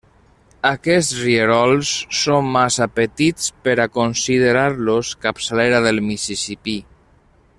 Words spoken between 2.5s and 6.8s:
massa petits per a considerar-los capçalera del Mississipí.